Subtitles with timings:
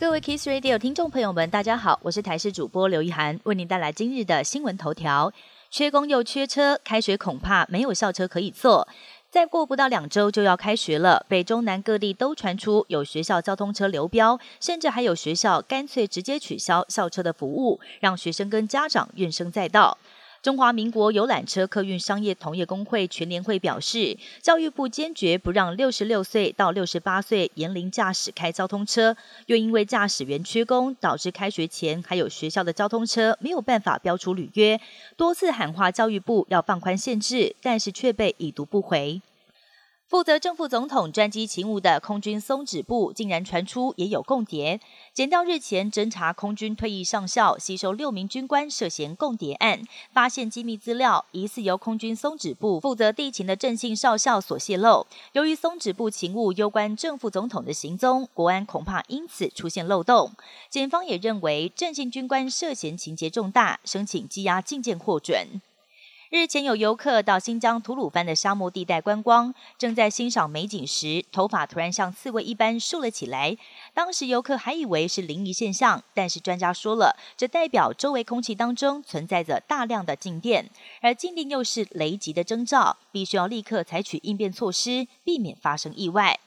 [0.00, 5.32] 各位 Kiss Radio 听众朋友们，大家好，我是台视主播刘一涵，为您带来今日的新闻头条。
[5.70, 8.86] 缺工又缺车，开学恐怕没有校车可以坐。
[9.28, 19.98] 再过不到两周就要开学了，北中南各地都传出有学校交通车流标，甚至还有学校干脆直接取消校车的服务，让学生跟家长怨声载道。
[20.48, 34.80] 中华民国游览车客运商业同业工会全联会表示，教育部坚决不让六十六岁到六十八岁延龄驾驶开交通车，又因为驾驶员缺工，导致开学前还有学校的交通车没有办法标出履约，
[35.18, 39.20] 多次喊话教育部要放宽限制，但是却被已读不回。
[40.08, 44.80] 负责正副总统专机勤务的空军松指部，竟然传出也有共谍。
[45.12, 55.06] 检调日前侦查空军退役上校吸收六名军官涉嫌共谍案，发现机密资料疑似由空军松指部负责地勤的郑姓少校所泄露。
[55.32, 60.32] 由于松指部勤务攸关正副总统的行踪，国安恐怕因此出现漏洞。
[60.70, 65.60] 检方也认为郑姓军官涉嫌情节重大，申请羁押禁见获准。
[66.30, 73.56] 日前有游客到新疆吐鲁番的沙漠地带观光，正在欣赏美景时，头发突然像刺猬一般竖了起来。
[73.94, 80.68] 当时游客还以为是灵异现象，但是专家说了，这代表周围空气当中存在着大量的静电，
[81.00, 86.38] 而静电又是雷击的征兆，必须要立刻采取应变措施，避免发生意外。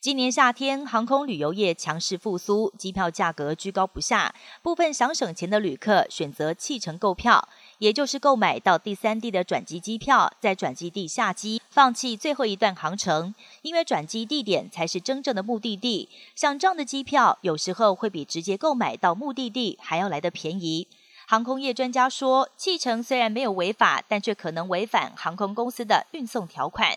[0.00, 7.48] 今年夏天，航空旅游业强势复苏，机票价格居高不下，部分想省钱的旅客选择弃乘购票。
[7.82, 16.08] 也就是购买到第三地的转机机票，在转机地下机，放弃最后一段航程，因为转机地点才是真正的目的地。
[16.36, 20.86] 像这样的机票，有时候会比直接购买到目的地还要来得便宜。
[21.26, 26.96] 航空业专家说，弃乘虽然没有违法，但却可能违反航空公司的运送条款。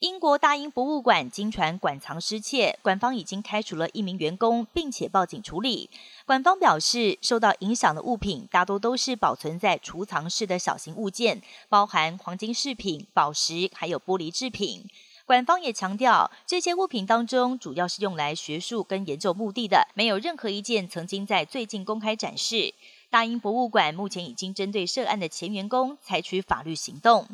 [0.00, 5.90] 英国大英博物馆经传馆藏失窃，馆方已经开除了一名员工，并且报警处理。
[6.24, 14.88] 馆方表示，受到影响的物品大多都是保存在储藏室的小型物件，包含黄金饰品、宝石，还有玻璃制品。
[15.26, 22.72] 馆方也强调，这些物品当中主要是用来学术跟研究目的的，没有任何一件曾经在最近公开展示。
[23.10, 27.26] 大英博物馆目前已经针对涉案的前员工采取法律行动。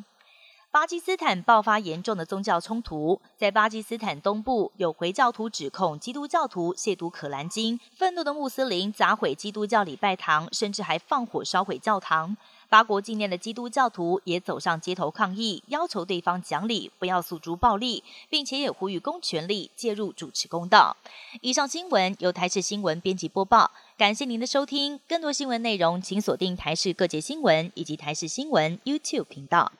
[0.75, 12.37] 巴基斯坦爆发严重的宗教冲突，在巴基斯坦东部有回教徒指控基督教徒亵渎可兰经，愤怒的穆斯林砸毁基督教礼拜堂，甚至还放火烧毁教堂。
[12.69, 20.97] 八国境内的基督教徒也走上街头抗议，要求对方讲理，不要诉诸暴力，并且也呼吁公权力介入主持公道。
[21.41, 24.99] 以上新闻由台视新闻编辑播报，感谢您的收听。
[25.09, 29.71] 更多新闻内容，请锁定台视各界新闻以及台视新闻 YouTube 频道。